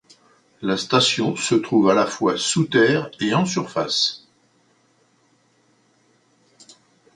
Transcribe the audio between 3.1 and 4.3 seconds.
et en surface.